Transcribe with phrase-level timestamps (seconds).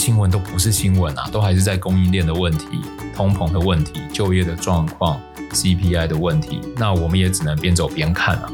[0.00, 2.66] 新闻都不是新闻啊，都还是在供应链的问题、
[3.14, 5.20] 通膨的问题、就业的状况、
[5.50, 6.58] CPI 的问题。
[6.78, 8.50] 那我们也只能边走边看啊。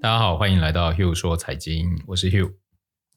[0.00, 2.52] 大家好，欢迎来到 Hugh 说财经，我是 Hugh。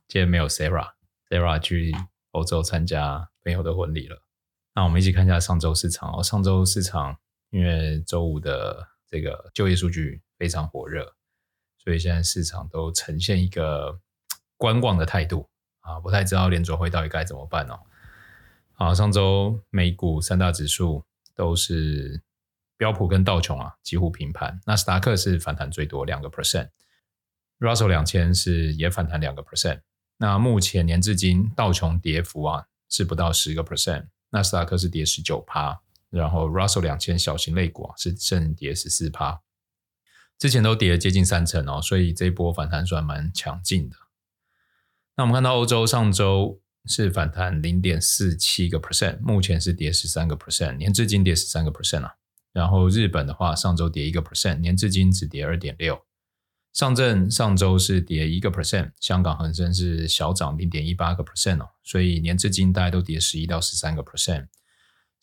[0.08, 1.96] 今天没有 Sarah，Sarah 去
[2.32, 4.24] 欧洲参加朋友的婚礼了。
[4.74, 6.24] 那我们一起看一下上周市场哦。
[6.24, 7.18] 上周市场
[7.54, 11.14] 因为周五的这个就业数据非常火热，
[11.78, 14.00] 所以现在市场都呈现一个
[14.58, 15.48] 观望的态度
[15.80, 17.80] 啊，不太知道联准会到底该怎么办哦。
[18.74, 22.22] 好，上周美股三大指数都是。
[22.76, 29.80] 标普跟道琼啊几乎平盘，纳斯达克是反弹最多两个 percent，Russell 两千是也反弹两个 percent。
[30.18, 35.80] 那目前年至今道琼跌幅啊是不到十个 percent，纳斯达克是跌十九趴，
[36.14, 39.42] 然后 Russell 两千小型类股啊是正跌十四趴，
[40.38, 43.95] 之前都跌了接近三成哦，所以这一波反弹算蛮强劲的。
[45.16, 52.14] 那我们看到欧洲上周是反弹零点四七个 percent，目前是跌十三个 percent，年至今跌十三个 percent 啊。
[52.52, 56.05] 然后日本的话，上周跌一个 percent，年至今只跌二点六。
[56.72, 64.48] 上证上周是跌一个 percent，香港恒生是小涨零点一八个 percent 哦，所以年至今大概都跌十一到十三个 percent。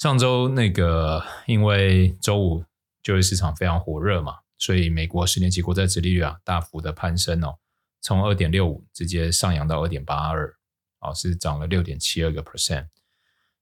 [0.01, 2.65] 上周那个因为周五
[3.03, 7.59] 就业市场非常火热嘛，所以美国十年期国债殖利率啊大幅的攀升哦，
[8.01, 10.56] 从二点六五直接上扬到二点八二，
[11.01, 12.87] 哦是涨了六点七二个 percent。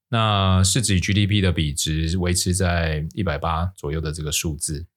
[0.07, 4.87] 那市值与 GDP 的比值维持在一百八左右的这个数字。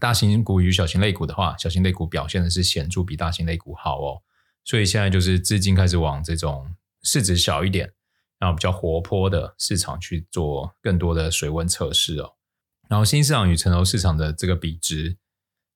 [0.00, 4.22] 大型股与小型类股的话，小型类股表现的是显著比大型类股好哦。
[4.64, 7.92] 所以现在就是资金开始往这种市值小一点，
[8.38, 12.34] 然后比较活泼的市场去做更多的水温测试哦。
[12.88, 15.18] 然后新市场与成熟市场的这个比值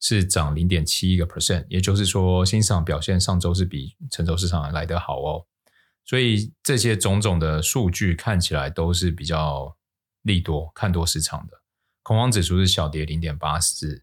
[0.00, 5.47] 是涨零点七一个 percent，也就是说新市场表现上周是比成熟市场来得好哦。
[6.04, 9.76] 所以这些种种的数据看起来都是比较
[10.22, 11.62] 利多，看多市场的。
[12.03, 14.03] 恐慌指数是小跌零点八四，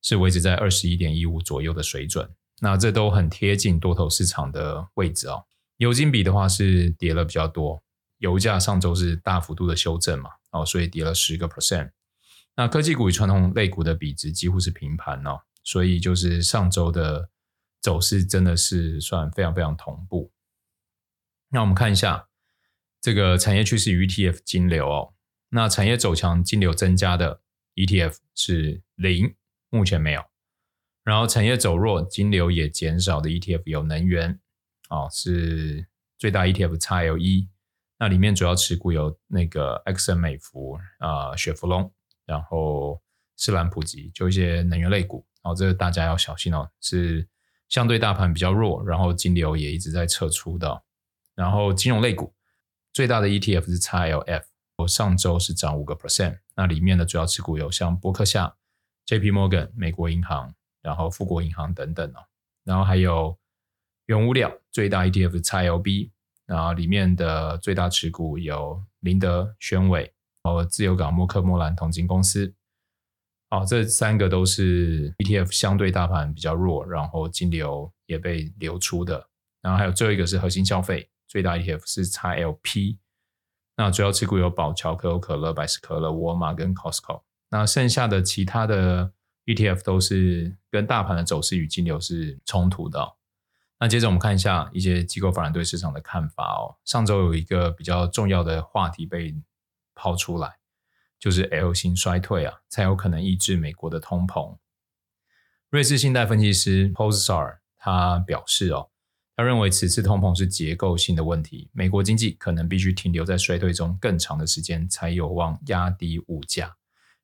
[0.00, 2.30] 是维持在二十一点一五左右的水准。
[2.60, 5.44] 那这都很贴近多头市场的位置哦。
[5.76, 7.82] 油金比的话是跌了比较多，
[8.24, 11.90] 油价上周是大幅度的修正嘛，哦，所以跌了十个 percent。
[12.56, 17.28] 那科技股与传统类股的比值几乎是平盘哦，所以就是上周的
[17.82, 20.32] 走势真的是算非常非常同步。
[21.50, 22.28] 那我们看一下
[22.98, 25.12] 这个产业趋势与 ETF 金流哦。
[25.50, 27.42] 那产业走强，金流增加的
[27.74, 29.34] ETF 是零，
[29.68, 30.24] 目前没有。
[31.02, 34.40] 然后产业走弱，金流也减少的 ETF 有能源，
[34.88, 35.86] 哦，是
[36.18, 37.48] 最大 ETF XLE。
[38.04, 41.90] 那里面主要持股有那个埃克森美孚啊、雪佛龙，
[42.26, 43.00] 然后
[43.34, 45.24] 斯兰普吉，就一些能源类股。
[45.42, 47.26] 哦，这个大家要小心哦，是
[47.70, 50.82] 相对大盘比较弱，然后金流也一直在撤出的。
[51.34, 52.34] 然后金融类股
[52.92, 54.42] 最大的 ETF 是 XLF，
[54.76, 56.40] 我上周是涨五个 percent。
[56.56, 58.54] 那里面的主要持股有像波克夏、
[59.06, 62.20] JP Morgan、美国银行，然后富国银行等等哦。
[62.64, 63.38] 然后还有
[64.04, 66.10] 原物料最大 ETF 是 XLB，
[66.46, 70.12] 然后里面的最大持股有林德、宣伟
[70.42, 72.54] 和自由港、默克莫兰铜金公司。
[73.50, 79.28] 哦，这三个都是 ETF 相对大盘比较弱，然后金流也被流出的。
[79.62, 81.08] 然后还有最后一个是核心消费。
[81.26, 82.98] 最大 ETF 是 XLP，
[83.76, 87.22] 那主要持股有宝侨、可口可乐、百事可乐、沃尔玛跟 Costco。
[87.50, 89.12] 那剩下的其他的
[89.46, 93.16] ETF 都是跟大盘的走势与金流是冲突的。
[93.84, 96.74] 那接着我们看一下一些机构法人对市场的看法哦。
[96.86, 99.36] 上周有一个比较重要的话题被
[99.94, 100.54] 抛出来，
[101.20, 104.56] 就是 L 型衰退啊，才有可能抑制美国的通膨。
[105.68, 108.88] 瑞士信贷分析师 p o s s a r 他表示哦。
[109.36, 116.74] 他认为此次通膨是结构性的问题，美国经济可能必须停留在衰退中更长的时间，才有望压低物价。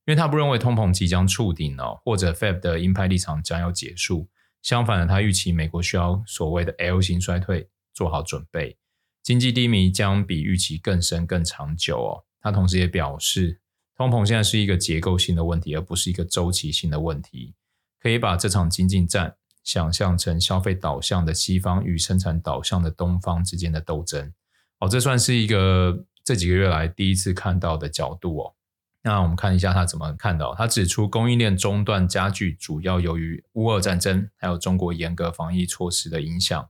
[0.05, 4.29] 因为他不认为通膨即将触顶哦，或者 Fed 的鹰派立场将要结束。
[4.63, 8.77] 相反的，他预期美国需要所谓的 L 型衰退做好准备，
[9.23, 12.25] 经济低迷将比预期更深更长久哦。
[12.41, 13.61] 他同时也表示，
[13.97, 17.55] 通膨现在是一个结构性的问题，而不是一个周期性的问题，
[18.01, 19.37] 可以把这场经济战。
[19.63, 24.33] 想象成消费导向的西方与生产导向的东方之间的斗争，
[24.79, 28.55] 哦，这算是一个这几个月来第一次看到的角度哦。
[29.03, 36.69] 那我们看一下他怎么看到，他指出供应链中断加剧，主要由于乌俄战争还有中国严格防疫措施的影响。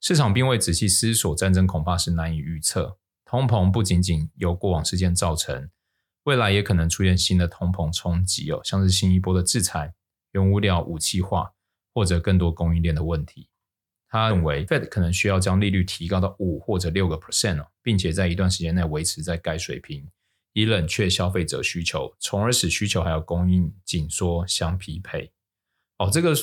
[0.00, 2.98] 市场并未仔细思索，战争恐怕是难以预测。
[3.24, 5.68] 通膨不仅仅由过往事件造成，
[6.24, 9.94] 未来也可能出现新的通膨冲击哦，像是新一波的制裁、
[10.32, 11.52] 原物料武器化
[11.92, 13.48] 或者更多供应链的问题。
[14.08, 20.08] 他认为 Fed 可能需要将利率提高到五或者六个 percent 哦，并且在一段时间内维持在该水平，
[20.56, 25.30] 以冷却消费者需求，从而使需求还有供应紧缩相匹配。
[25.98, 26.34] 哦，这个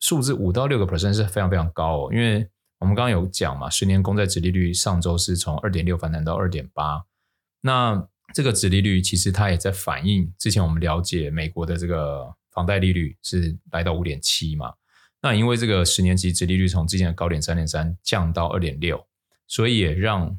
[0.00, 2.44] 数字五到六个 percent 是非常非常高哦，因为
[2.80, 7.04] 我们刚刚有讲嘛，十年公债殖利率上周是从二点六反弹到二点八，
[7.60, 8.04] 那
[8.34, 14.74] 这个殖利率其实它也在反映之前我们了解美国的这个房贷利率是来到五点七嘛，
[15.20, 19.06] 那因为这个十年期殖利率从之前的高点三点三降到二点六，
[19.46, 20.36] 所以也让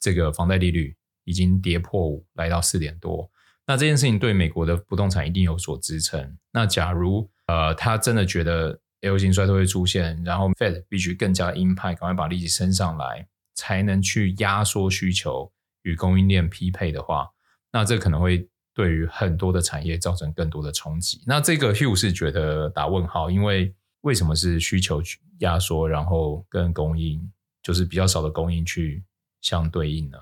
[0.00, 3.30] 这个房贷利率已经跌破五，来到四点多。
[3.66, 6.36] 那这件事情对美国的不动产一定有所支撑。
[6.52, 15.50] 那假如呃他真的觉得 L 型衰退会出现，然后 Fed 必须更加鹰派，赶快把利息升上来，才能去压缩需求
[15.82, 17.30] 与供应链匹配的话。
[17.72, 21.22] 那这可能会对于很多的产业造成更多的冲击。
[21.26, 25.02] 那这个 Hugh 是觉得打问号，因为为什么是需求
[25.38, 27.32] 压缩，然后跟供应
[27.62, 29.04] 就是比较少的供应去
[29.40, 30.18] 相对应呢？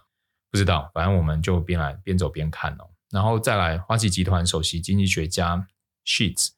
[0.52, 2.90] 不知道，反正我们就边来边走边看哦。
[3.10, 5.66] 然后再来，花旗集团首席经济学家
[6.04, 6.50] Sheets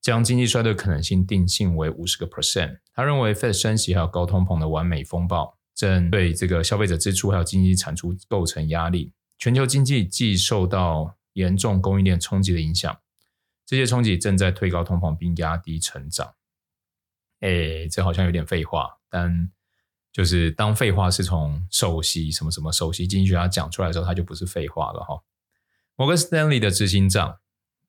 [0.00, 2.80] 将经济衰退可能性定性为五十个 percent。
[2.92, 9.12] 他认为 Fed 升息还有高通膨的完美风暴，正对这个消费者支出还有经济产出构成压力。
[9.38, 12.98] 全球经济既受到严重供应链冲击的影响，
[13.64, 16.34] 这些冲击正在推高通膨并压低成长。
[17.38, 19.48] 哎，这好像有点废话，但
[20.12, 25.22] 就是当废话是从首席什么什么首席经济学家讲出来的时候，它就不是废话了哈。
[25.96, 27.38] 摩根斯丹利的执行长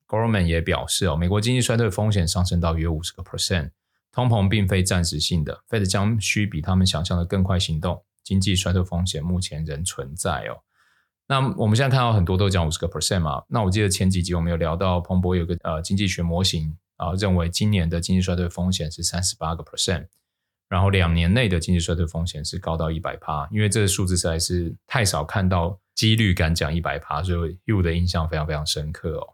[0.07, 3.71] Gorman 也表示哦，美国经济衰退风险上升到约五十个 percent，
[4.12, 10.57] 通膨并非暂时性的，Fed 将需比他们想象的更快行动，经济衰退风险目前仍存在哦。
[11.27, 20.07] 那我们现在看到很多都讲五十个 percent 嘛，那我记得前几集我们有聊到彭博有个呃经济学模型啊，认为今年的经济衰退风险是三十八个 percent，
[20.69, 29.33] 然后两年内的经济衰退风险是高到一百趴，因为这个数字实在是太少看到几率敢讲一百趴，所以 U 的印象非常非常深刻哦。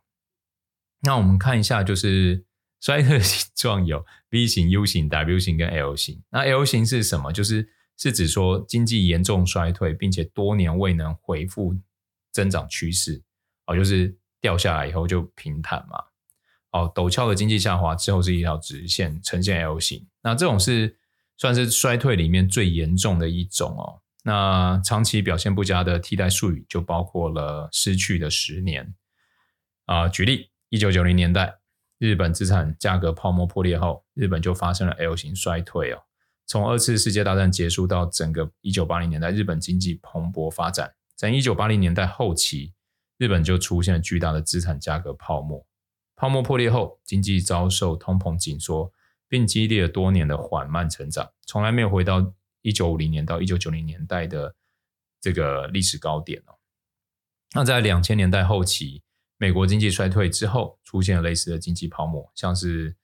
[1.02, 2.46] 那我们看一下，就是
[2.80, 6.24] 衰退形状有 V 型、U 型、W 型跟 L 型。
[6.30, 7.32] 那 L 型是什么？
[7.32, 11.76] 就是是指说经济严重衰退，并且多年未能恢复
[12.32, 13.22] 增长趋势，
[13.68, 16.04] 哦，就是掉下来以后就平坦嘛，
[16.72, 20.08] 哦，陡峭的经济下滑之后是一条直线，呈现 L 型。
[20.24, 20.96] 那这种是
[21.38, 24.02] 算是衰退里面最严重的一种哦。
[24.24, 28.96] 那长期表现不佳的替代术语就包括了失去的十年
[29.86, 31.60] 啊、举例，一九九零年代，
[32.00, 36.02] 日本资产价格泡沫破裂后，日本就发生了 L 型衰退哦。
[36.48, 40.94] 从二次世界大战结束到整个一九八零年代，日本经济蓬勃发展。
[41.16, 42.74] 在一九八零年代后期，
[43.18, 45.66] 日本就出现了巨大的资产价格泡沫。
[46.16, 48.92] 泡沫破裂后，经济遭受通膨紧缩，
[49.28, 54.56] 并经历了多年的缓慢成长，从来没有回到一九五零年到一九九零年代的
[55.22, 56.56] 这个历史高点哦。
[57.54, 59.02] 那在两千年代后期，
[59.38, 62.96] 美国经济衰退之后，出现了类似的经济泡沫，像是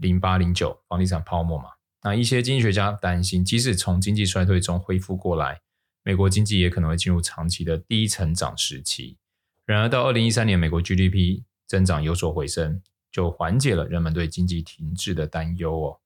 [0.00, 1.70] 零八零九房地产泡沫嘛。
[2.02, 5.60] 那一些经济学家担心，即使从经济衰退中恢复过来，
[6.04, 9.18] 美国经济也可能会进入长期的低成长时期。
[9.64, 12.80] 然而，到二零一三年，美国 GDP 增长有所回升，
[13.18, 15.98] 就缓解了人们对经济停滞的担忧哦。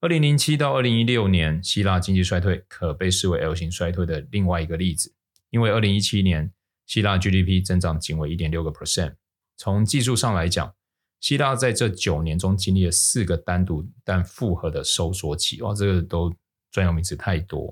[0.00, 5.12] 二零零七到二零一六年，希腊经济衰退可被视为 L 型衰退的另外一个例子，
[5.50, 6.50] 因为二零一七年
[6.86, 9.16] 希腊 GDP 增长仅为一点六个 percent。
[9.58, 10.74] 从技术上来讲，
[11.20, 16.34] 希腊在这九年中经历了四个单独但复合的收缩期，哇，这个都
[16.70, 17.66] 专有名词太多。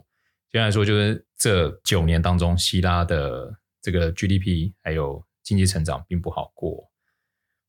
[0.53, 6.91] 简单来说，就是这九年当中，希腊的这个 GDP 还有经济成长并不好过。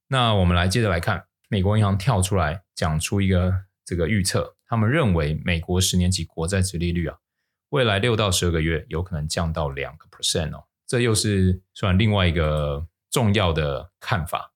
[0.08, 7.18] 那我们来接着来看，美国银行跳出来讲出一个这个预测，他们认为美国十年期国债殖利率啊，
[7.70, 14.52] 未来六到十二个月有可能降到两个 percent 哦，这又是算另外一个重要的看法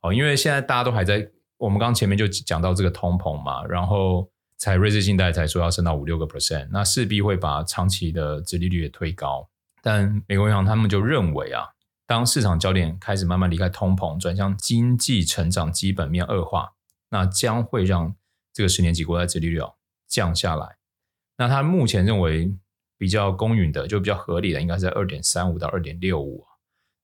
[0.00, 4.30] 哦，因为现在大家都还在，我们刚前面就讲到这个通膨嘛，然后。
[4.62, 9.48] 才瑞士信贷才说要升到五六个 percent，那势必会把长期的殖利率也推高。
[9.80, 11.64] 但美国银行他们就认为啊，
[12.10, 16.72] 当市场焦点开始慢慢离开通膨，转向经济成长基本面恶化，
[17.10, 18.16] 那将会让
[18.52, 19.76] 这个十年期国债殖利率哦
[20.08, 20.78] 降下来。
[21.36, 22.52] 那他目前认为
[22.98, 26.44] 比较公允的，就比较合理的，应该是在二点三五到二点六五。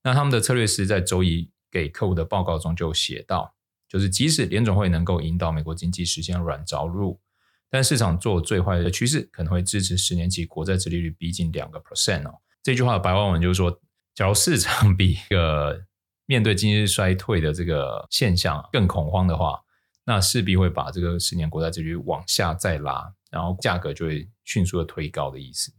[0.03, 3.55] 那他们的策略师在周一给客户的报告中就写到，
[3.87, 7.21] 就是即使联总会能够引导美国经济实现软着陆。
[7.69, 12.41] 但市场做最坏的趋势可能会支持十年期国债殖利率逼近两个 percent 哦。
[12.61, 13.79] 这句话的白话文就是说，
[14.17, 15.85] 假如市场比一个
[16.25, 19.61] 面对经济衰退的这个现象更恐慌的话，
[20.05, 25.71] 那势必会把这个十年国债利率往下再拉，然后价格就会迅速的推高的意思。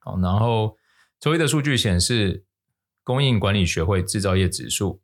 [0.00, 0.76] 好，然后
[1.20, 2.44] 周一的数据显示，
[3.04, 5.00] 供应管理学会制造业指数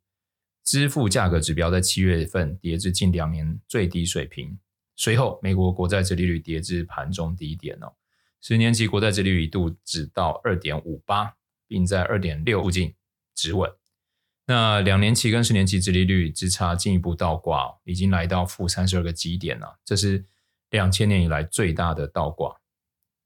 [0.65, 4.59] 支付价格指标在七月份跌至近两年最低水平。
[4.97, 7.95] 随后，美国国债殖利率跌至盘中低点哦，
[8.41, 11.36] 十年期国债利率一度只到二点五八，
[11.67, 12.95] 并在二点六附近
[13.35, 13.71] 止稳。
[14.47, 20.25] 那两年期跟十年期殖利率之差进一步倒挂，已经来到负三十二个基点了，这是
[20.71, 22.55] 两千年以来最大的倒挂。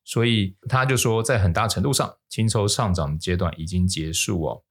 [0.02, 4.64] 所以他就说，在很大程度上，紧凑上涨的阶段已经结束哦。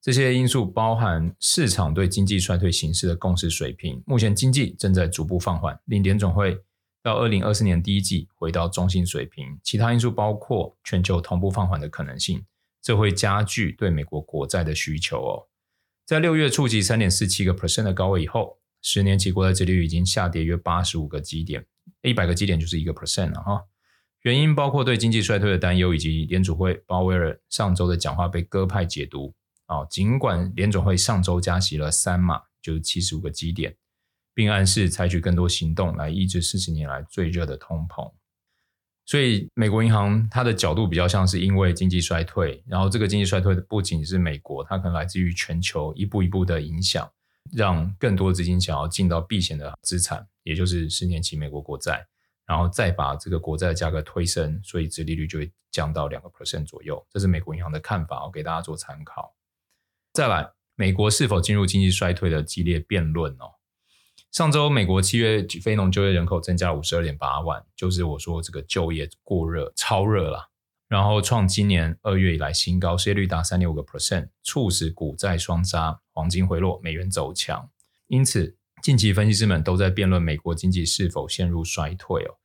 [0.00, 6.56] 这些因素包含市场对经济衰退形势的共识水平，目前经济正在逐步放缓，令联总会
[7.02, 9.58] 到二零二四年第一季回到中性水平。
[9.64, 12.46] 其他因素包括全球同步放缓的可能性，
[12.86, 15.48] 这会加剧对美国国债的需求哦。
[16.04, 21.66] 在六月触及三点四七个 percent 的高位以后，十年期国债殖利率已经下跌约八十五个基点，
[22.02, 23.64] 一百个基点就是一个 percent 了哈。
[24.22, 29.34] 原因包括对经济衰退的担忧，以及联储会鲍威尔上周的讲话被鸽派解读。
[29.64, 33.74] 啊，尽管联准会上周加息了三码，就是七十五个基点，
[34.32, 38.12] 并暗示采取更多行动来抑制四十年来最热的通膨，
[39.06, 47.08] 所以美国银行它的角度比较像是因为经济衰退，然后这个经济衰退的不仅是美国，它可能来自于全球一步一步的影响，
[47.52, 52.04] 让更多资金想要进到避险的资产，也就是十年期美国国债，
[52.46, 57.00] 然后再把这个国债的价格推升，所以殖利率就会降到两个 percent 左右。
[57.08, 59.32] 这是美国银行的看法，我给大家做参考。
[60.12, 63.54] 再来，美国是否进入经济衰退的激烈辩论哦？
[64.36, 70.50] 上周美国七月非农就业人口增加五十二点八万，就是我说这个就业过热、超热了，
[70.88, 77.70] 然后创今年二月以来新高，失业率达三点五个 percent，促使股债双杀，黄金回落，美元走强。
[78.08, 82.36] 因此，近期分析师们都在辩论美国经济是否陷入衰退哦，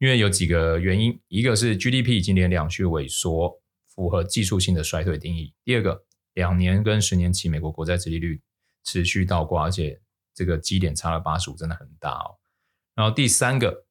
[0.00, 6.02] 因为有几个原因，一个是 GDP 今年两续萎缩，符合技术性的衰退定义；第二个。
[6.34, 8.40] 两年跟十年期美国国债殖利率
[8.84, 10.00] 持续倒挂，而且
[10.38, 12.38] 这个基点差了八十五，真的很大哦。
[12.94, 13.86] 然后第三个，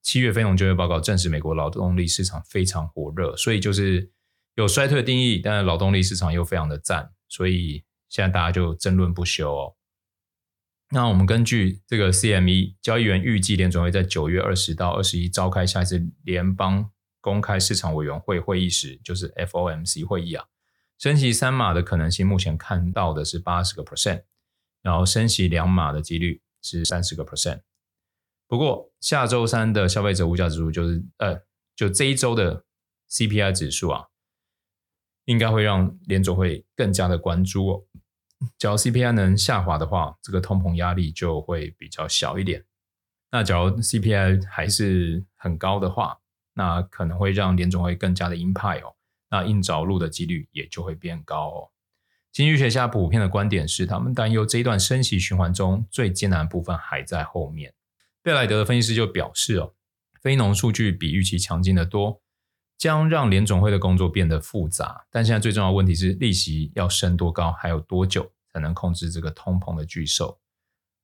[0.00, 4.12] 七月非农就业报告证实美国劳动力市场非常火热，所以就是
[4.54, 9.74] 有衰退的定义，但是劳动力市场又非常的赞，所以现在大家就争论不休哦。
[10.90, 20.44] 那我们根据这个 CME 交易员预计，联准会在九月二十到二十一召开下一次联邦公开市场委员会会议时，就是 FOMC 会议啊。
[20.98, 24.22] 升息三码的可能性，目前看到的是八十个 percent，
[24.82, 27.62] 然后升息两码的几率是三十个 percent。
[28.46, 31.40] 不过下周三的消费者物价指数就是呃，
[31.74, 32.64] 就这一周的
[33.10, 34.08] CPI 指数啊，
[35.24, 37.84] 应该会让联总会更加的关注哦。
[38.58, 42.64] 假如 CPI 能下滑的话，这个通膨压力就会比较小一点。
[43.30, 46.18] 那假如 CPI 还是很高的话，
[46.54, 48.94] 那可能会让联总会更加的鹰派哦。
[49.30, 51.70] 那硬着陆的几率也就会变高哦。
[52.32, 57.74] 经济学家普遍的观点是，他们担忧这一段升息循环中最艰难的部分还在后面。
[58.22, 59.74] 贝莱德的分析师就表示哦，
[60.22, 62.22] 非农数据比预期强劲得多，
[62.78, 65.04] 将让联总会的工作变得复杂。
[65.10, 70.40] 但现在最重要的问题是，利息要升多高，还有多久才能控制这个通膨的巨兽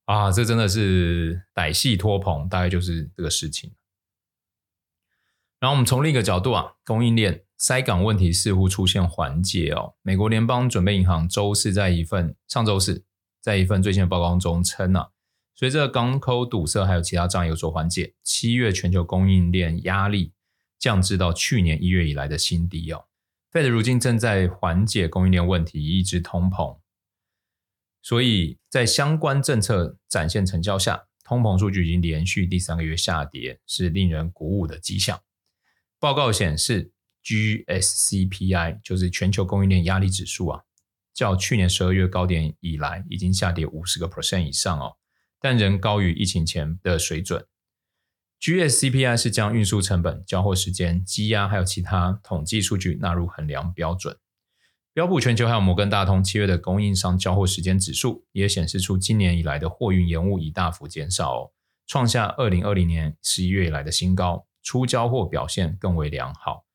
[0.05, 0.31] 啊？
[0.31, 3.71] 这真的是歹戏托棚，大概就是这个事情。
[5.59, 7.43] 然后我们从另一个角度啊，供应链。
[7.59, 9.93] 塞港问题似乎出现缓解哦。
[10.01, 13.03] 美国联邦准备银行周四在一份上周四
[13.41, 15.09] 在一份最新的报告中称啊，
[15.53, 20.31] 随着港口堵塞还有其他障碍有所缓解，七月全球供应链压力
[20.79, 23.05] 降至到去年一月以来的新低哦。
[23.51, 26.79] Fed 如今正在缓解供应链问题，抑制通膨，
[28.01, 35.19] 所以在相关政策展现成效下，通膨数据已经连续第三个月下跌，是令人鼓舞的迹象。
[35.99, 36.93] 报告显示。
[37.23, 40.63] GSCPI 就是全球供应链压力指数啊，
[41.13, 44.97] 较去年十二月高点以来已经下跌五十个 percent 以上哦，
[45.39, 47.45] 但仍高于疫情前的水准。
[48.41, 54.17] GSCPI 是将运输成本、交货时间、积压还有其他统计数据纳入衡量标准。
[54.93, 61.51] 标普全球还有摩根大通七月的供应商交货时间指数也显示出今年以来的货运延误已大幅减少哦，
[61.85, 66.65] 创下二零二零年十一月以来的新高，初交货表现更为良好。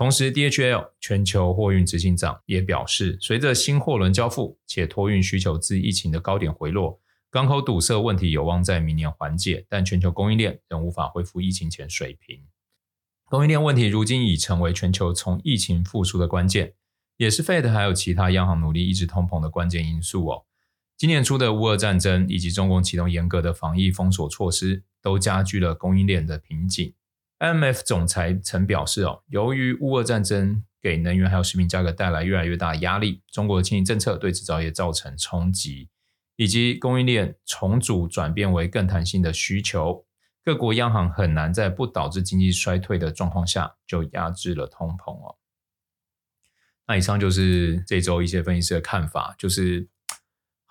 [0.00, 6.98] 同时，DHL 全球货运执行长也表示，随着新货轮交付且托运需求自疫情的高点回落，
[7.30, 12.40] 港口堵塞问题有望在明年缓解，但全球供应链仍无法恢复疫情前水平。
[13.26, 16.72] 供应链问题如今已成为全球从疫情复苏的关键，
[17.18, 20.46] 也是 Fed 还有其他央行努力抑制通膨的关键因素哦。
[20.96, 26.94] 今年初的乌俄战争以及中共启动严格的防疫封锁措施，都加剧了供应链的瓶颈。
[27.40, 35.88] M F 总裁曾表示哦，由于乌俄战争给能源还有食品价格带来越来越大的压力，中国的经济政策对制造业造成冲击，
[36.36, 40.04] 以及供应链重组转变为更弹性的需求，
[40.44, 45.36] 各国央行很难在不导致经济衰退的状况下就压制了通膨哦。
[46.86, 49.88] 那以上就是这周一些分析师的看法，就是。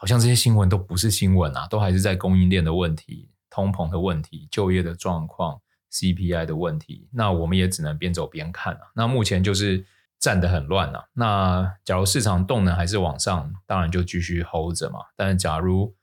[0.02, 5.60] 好像这些新闻都不是新闻啊，都还是在供应链的问题、通膨的问题、就业的状况、
[5.92, 7.08] CPI 的问题。
[7.12, 8.82] 那我们也只能边走边看啊。
[8.96, 9.86] 那目前就是
[10.20, 11.06] 站得很乱啊。
[11.14, 15.00] 那假如市场动能还是往上，当然就继续 hold 着嘛。
[15.16, 15.96] 但是假如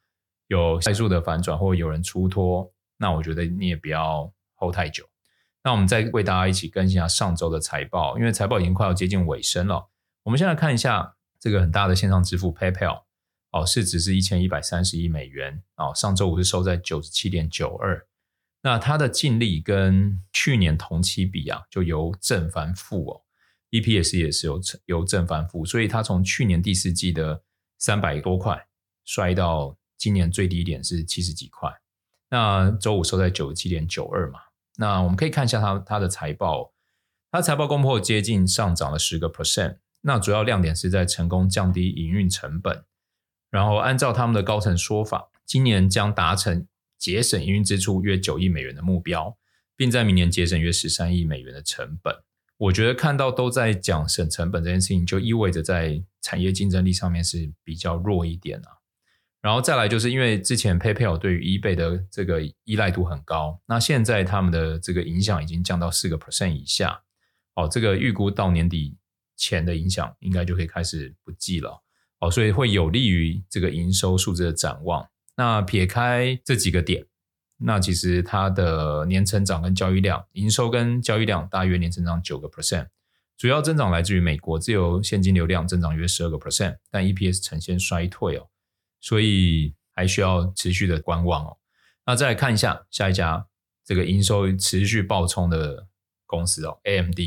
[0.48, 5.04] 有快速的反转或有人出脱，那我觉得你也不要 hold 太久。
[5.62, 9.88] 那我们再为大家一起更新一下上周的财报，因为财报已经快要接近尾声了。
[10.22, 13.02] 我们先来看一下这个很大的线上支付 PayPal。
[13.52, 15.62] 哦，市值是一千一百三十亿美元。
[15.76, 18.06] 哦，上周五是收在九十七点九二。
[18.66, 23.22] 那它的净利跟去年同期比啊，就由正翻负哦。
[23.70, 27.44] EPS 也是由由正翻负，所以它从去年第四季的
[27.78, 28.66] 三百多块
[29.04, 31.72] 摔到今年最低点是七十几块。
[32.28, 34.40] 那周五收在九十七点九二嘛。
[34.78, 36.72] 那我们可以看一下它它的财报，
[37.30, 39.76] 它财报公布接近上涨了十个 percent。
[40.00, 42.84] 那主要亮点是在成功降低营运成本。
[43.48, 46.66] 然后按照他们的高层说法，今年将达成
[46.98, 49.36] 节省营运支出约九亿美元的目标，
[49.76, 52.14] 并在明年节省约十三亿美元的成本。
[52.58, 58.70] 我觉得看到都在讲省成本这件事情，就意味着在产业竞争力上面是比较弱一点啊。
[59.42, 67.02] 然后再来就是因为之前 PayPal 对于 eBay 的这个依赖度很高，那现在他们的这个影响已经降到四个 percent 以下。
[67.54, 68.96] 哦，这个预估到年底
[69.36, 71.82] 前的影响应该就可以开始不计了。
[72.20, 75.06] 哦，所以会有利于这个营收数字的展望。
[75.36, 77.06] 那撇开这几个点，
[77.58, 82.88] 那其实它的年成长跟交易量，营收跟交易量大约年成长九个 percent，
[83.36, 88.48] 主要增长来自于美国自由现金流量增长约十二个 percent，但 EPS 呈现衰退哦，
[89.00, 91.58] 所以还需要持续的观望哦。
[92.06, 93.46] 那再来看一下下一家
[93.84, 95.86] 这个营收持续暴冲的
[96.24, 97.18] 公司哦，AMD，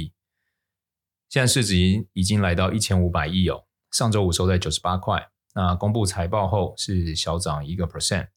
[1.30, 3.66] 现在市值已经已经来到一千五百亿哦。
[3.92, 8.28] 上周五收在九十八块，那公布财报后是小涨一个 percent。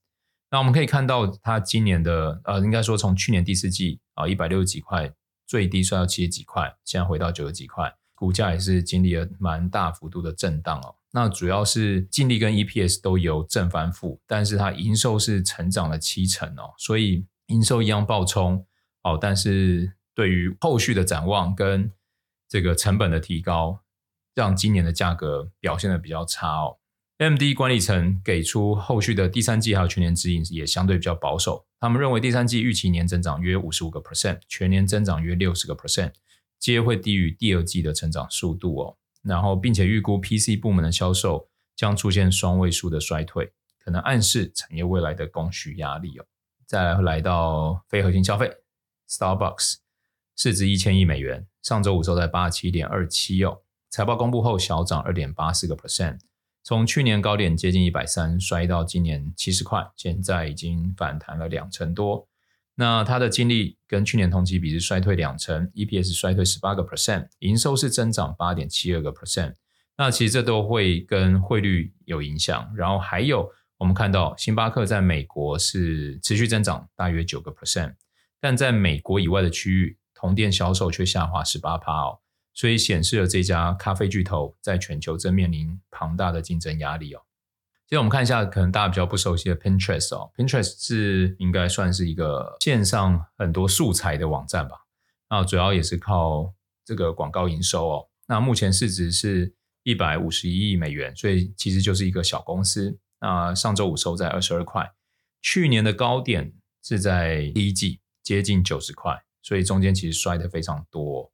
[0.51, 5.12] 那我们可以看到，它今年的呃，应该说从去年第四季啊一百六十几块，
[5.46, 10.96] 最低摔到七十几块，现在回到九十几块，股价也是经历了蛮大幅度的震荡哦。
[11.12, 18.66] 那主要是净利跟 EPS 都有正翻负，但是它营收是成长了七成哦，所以营收一样暴冲
[19.03, 21.90] 哦，但是对于后续的展望跟
[22.48, 23.81] 这个成本的提高。
[24.35, 26.79] 让今年的价格表现得比较差哦。
[27.22, 36.11] M D 管理层给出后续的第三季还有全年指引也相对比较保守，他们认为第三季预期年增长约五十五个 percent，全年增长约六十个 percent，
[36.58, 38.96] 皆会低于第二季的成长速度哦。
[39.22, 46.24] 然后，并且预估 PC 部门的销售将出现双位数的衰退，可能暗示产业未来的供需压力哦。
[46.66, 48.52] 再来来到非核心消费
[49.08, 49.76] ，Starbucks
[50.35, 53.61] 市值一千亿美元，上周五收在八十七点二七哦。
[53.90, 56.18] 财报公布后小涨二点八四个 percent，
[56.64, 62.29] 从去年高点接近一百三摔到今年七十块，现在已经反弹了两成多。
[62.77, 69.55] 那它的净利跟去年同期比是衰退两成，EPS 衰退十八个 percent，营收是增长八点七二个 percent。
[69.98, 72.72] 那其实这都会跟汇率有影响。
[72.75, 77.94] 然后还有我们看到星巴克在美国是持续增长大约九个 percent，
[78.40, 82.20] 但在美国以外的区域，同店销售却下滑十八趴哦。
[82.55, 87.23] 所以显示了这家咖啡巨头在全球正面临庞大的竞争压力哦。
[87.87, 94.77] 接着我们看一下，可能大家比较不熟悉的 Pinterest 哦，Pinterest 是应该算是一个线上很多素材的网站吧。
[95.29, 98.09] 那主要也是靠这个广告营收哦。
[98.27, 102.99] 那目前市值是一百五十一亿美元，所以其实就是一个小公司。
[103.21, 104.91] 那上周五收在二十二块，
[105.43, 111.31] 去年的高点是在第一季接近九十块，所以中间其实摔得非常多。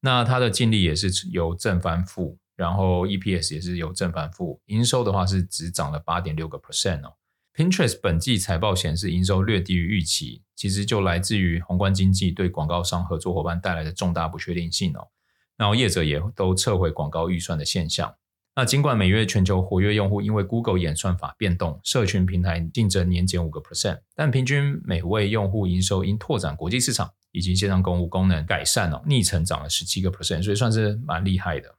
[0.00, 7.14] 那它的净利也是由正翻负，然后 EPS 也是由正翻负，营收的话是只涨了八点六个 percent 哦。
[7.54, 15.08] Pinterest 本季财报显示营收略低于预期，其实就来自于宏观经济对广告商合作伙伴带来的重大不确定性哦。
[15.56, 18.14] 然后业者也都撤回广告预算的现象。
[18.54, 27.12] 那尽管每月全球活跃用户因为 Google 演算法变动，社群平台竞争年减五个 percent，但平均每位用户营收因拓展国际市场。
[27.32, 31.76] 以及线上购物功能改善哦，逆成长了十七个 percent，所以算是蛮厉害的。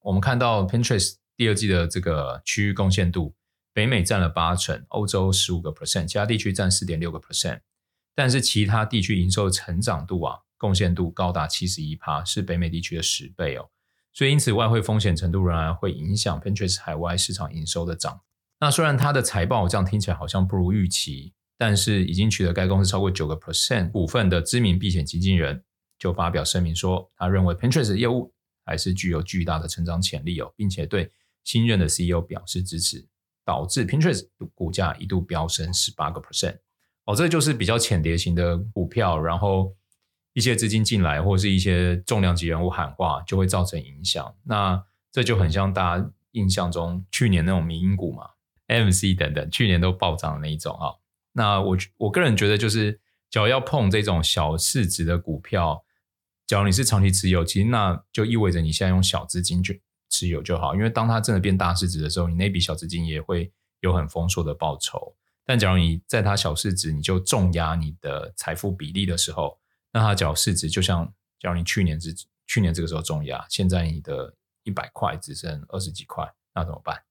[0.00, 3.34] 我们看到 Pinterest 第二季的这个区域贡献度，
[3.74, 7.60] 北美占了八成，欧洲十五个 percent，其他地区占四点六个 percent。
[8.14, 13.68] 但是其他地区营收成长度啊，贡献度高达七十一趴，是北美地区的十倍哦。
[14.16, 18.18] 所以因此外汇风险程度仍然会影响 Pinterest 海外市场营收的涨。
[18.58, 25.62] 那虽然它的财报这样听起来好像不如预期，但是已经取得该公司超过九个 percent 股份的知名避险基金人
[25.98, 28.32] 就发表声明说，他认为 Pinterest 业务
[28.64, 31.12] 还是具有巨大的成长潜力哦，并且对
[31.44, 33.06] 新任的 CEO 表示支持，
[33.44, 36.56] 导致 Pinterest 股价一度飙升十八个 percent
[37.04, 39.76] 哦，这就是比较浅碟型的股票，然后
[40.36, 44.36] 一些资金进来或是一些重量级人物喊话，就会造成影响。
[44.44, 48.28] 那这就很像大家印象中去年那种民营股嘛。
[48.68, 50.92] ，MC 等等，去年都暴涨的那一种啊。
[51.32, 55.82] 那我我个人觉得，就是只要要碰这种小市值的股票，
[56.46, 60.74] 假如你是长期持有，其实那就意味着你现在用小资金去持有就好。
[60.74, 65.16] 因为当它真的变大市值的时候，你那笔小资金也会有很丰硕的报酬。
[65.46, 69.58] 但假如你在它小市值，你就重压你的财富比例的时候，
[69.96, 72.14] 那它小市值就像假如你去年之
[72.46, 77.02] 去年这个时候重压，现在你的一百块只剩二十几块，那怎么办？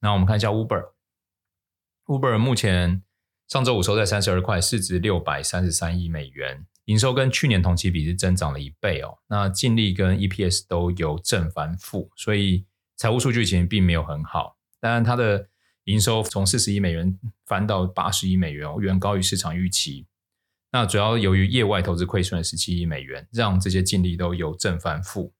[0.00, 3.02] 那我们看一下 Uber，Uber 目前
[3.48, 9.16] 上周五收在三十二块，市值六百三十三亿美元，营收跟去年同期比是增长了一倍哦。
[9.28, 14.58] 那净利跟 EPS 都由正翻负，所以财务数据其实并没有很好。
[14.78, 15.48] 当然，它的
[15.84, 20.06] 营收从四十亿美元翻到八十亿美元，远高于市场预期。
[20.74, 25.32] 那主要由于业外投资亏损十七亿美元，让这些净利都由正翻负。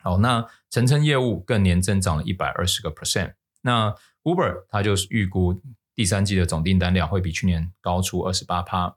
[0.00, 3.34] 好，那乘车业务更年增长了一百二十个 percent。
[3.60, 5.62] 那 Uber 它就是预估
[5.94, 8.96] 第三季的总订单量会比去年高出二十八趴，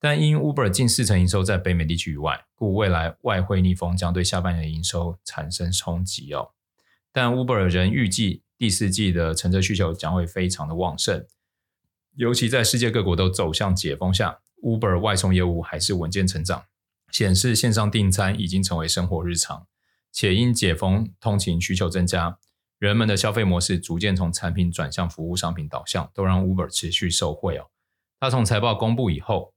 [0.00, 6.50] 但因 Uber 近四成营收在北美地区以外，故未来外汇逆风将对下半年的营收产生冲击哦。
[7.12, 11.24] 但 Uber 仍预计第四季的乘车需求将会非常的旺盛，
[12.16, 16.64] 尤其在世界各国都走向解封下，Uber 外送业务还是稳健成长，
[17.10, 19.66] 显示线上订餐已经成为生活日常，
[20.12, 22.38] 且因解封通勤需求增加。
[22.78, 27.68] 人们的消费模式逐渐从产品转向服务商品导向，都让 Uber 持续受惠哦。
[28.18, 29.52] 它从财报公布以后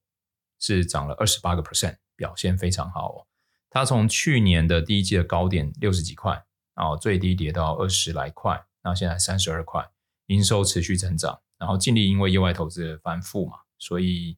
[0.59, 3.27] 是涨了二十八个 percent，表现非常好哦。
[3.69, 6.43] 它从去年的第一季的高点六十几块，
[6.75, 9.89] 然后最低跌到二十来块，那现在三十二块，
[10.25, 14.37] 营收持续增长，然后净利因为业外投资的翻负嘛，所以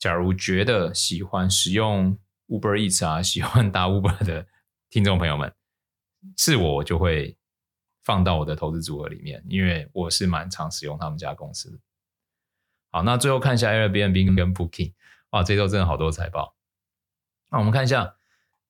[0.00, 4.44] 假如觉得喜欢使用 Uber Eats 啊，喜欢搭 Uber 的
[4.88, 5.54] 听众朋友们，
[6.36, 7.36] 是我，就会。
[8.02, 11.78] 放到我的投资组合里面，因为我是蛮常使用他们家公司。
[12.90, 14.94] 好，那最后看一下 Airbnb 跟 Booking，
[15.30, 16.56] 哇，这周真的好多财报。
[17.50, 18.16] 那我们看一下，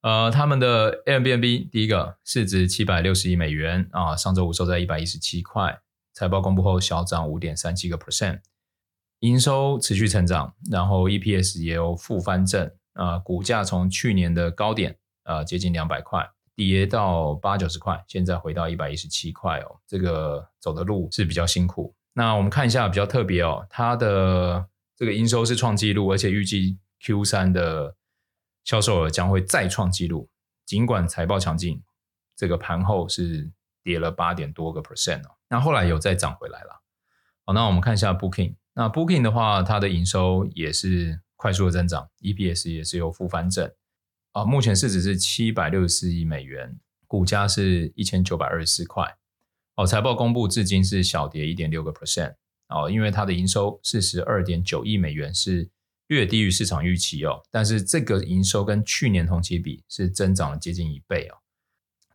[0.00, 5.80] 呃，他们的 Airbnb 第一个市值七百六十亿美元啊，上周五收在一百一十七块，
[6.12, 8.40] 财报公布后小涨五点三七个 percent，
[9.20, 16.30] 营收持续成长，然后 EPS 也有负翻正啊，股价从去年的高点啊接近两百块。
[16.56, 19.80] 跌到八九十块，现在回到一百一十七块哦。
[19.86, 21.94] 这个走的路是比较辛苦。
[22.12, 27.96] 那我们看一下比较特别哦，它的这个营收是创纪录，而且预计 Q 三的
[28.62, 30.28] 销售额将会再创纪录。
[30.66, 31.82] 尽管财报强劲，
[32.36, 33.50] 这个盘后是
[33.82, 35.30] 跌了八点多个 percent 哦。
[35.48, 36.82] 那后来有再涨回来了。
[37.46, 38.56] 好，那我们看一下 Booking。
[38.80, 43.70] 那 Booking 的话，它的营收也是快速的增长，EPS 也是有负翻正。
[44.32, 49.18] 啊，目前市值是七百六十四亿美元，股价是一千九百二十四块。
[49.74, 52.36] 哦，财报公布至今是小跌一点六个 percent。
[52.70, 55.68] 哦，因为它的营收四十二点九亿美元是
[56.06, 61.36] 略低于市场预期哦，但是这个营收跟去年同期比是增长了接近一倍哦。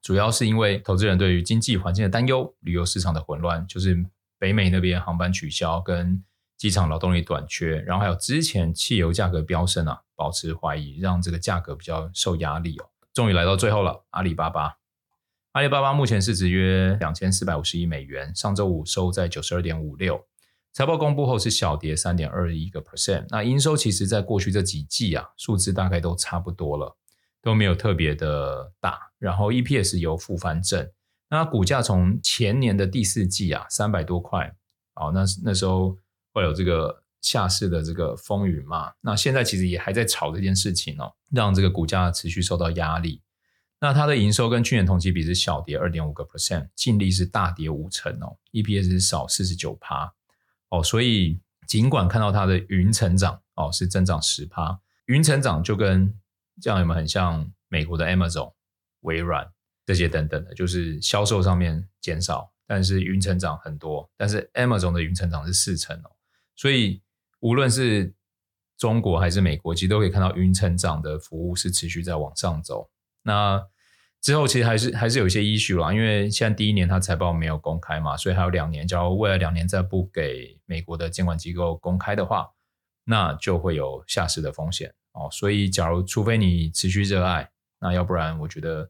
[0.01, 4.03] 主要是因为投资人对于经济环境的担忧、旅游市场的混乱，就是
[4.39, 6.23] 北美那边航班取消跟
[6.57, 10.01] 机场劳动力短缺，然后还有之前汽油价格飙升啊。
[10.17, 12.87] 保持怀疑，让这个价格比较受压力哦。
[13.13, 14.77] 终于来到最后了，阿里巴巴。
[15.51, 20.25] 阿里巴巴目前市值约两千四百五十亿美元，上周五收在九十二点五六。
[20.71, 23.25] 财报公布后是小跌三点二一个 percent。
[23.27, 26.95] 那营收其实在过去这几季啊，数字大概都差不多了，
[27.41, 28.97] 都没有特别的大。
[29.19, 30.89] 然后 EPS 由负翻正。
[31.29, 34.55] 那股价从前年的第四季啊，三百多块，
[34.93, 35.97] 哦，那那时候
[36.35, 37.01] 会有这个。
[37.21, 43.19] 下市的这个风云嘛，那现在其实也还在炒这件事情哦，让这个股价持续受到压力。
[43.79, 50.13] 那它的营收跟去年同期比是小跌二点五个 percent，净利是大跌五成哦，EPS 是少四十九趴
[50.69, 50.83] 哦。
[50.83, 56.13] 所以尽管看到它的云成长哦是增长十趴，云成长就跟
[56.61, 58.53] 这样有没有很像美国的 Amazon、
[58.99, 59.51] 微软
[59.83, 66.11] 这些等等的，就是销售上面减少，但是云成长很多，但是 Amazon 的云成长是四成哦，
[66.55, 67.01] 所以
[67.39, 68.13] 无论是
[68.77, 72.89] 中国还是美国，其实都可以看到云成长的服务是持续在往上走。
[73.23, 73.65] 那
[74.21, 82.49] 之后其实还是还是有一些 issue 啦，因为现在第一年它财报没有公开嘛，所以还有两年，假如未来两年再不给美国的监管机构公开的话，
[83.03, 85.29] 那就会有下市的风险哦。
[85.31, 88.89] 所以假如除非你持续热爱，那要不然我觉得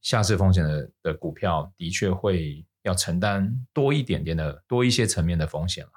[0.00, 5.92] 下市风险的的股票的确会要承担多一点点的多一些层面的风险了。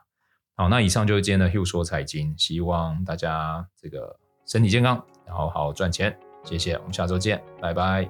[0.61, 6.15] 好，那以上就是今天的 Hugh 说财经，希望大家这个身体健康，然后好好赚钱。
[6.43, 8.07] 谢谢，我们下周见，拜拜。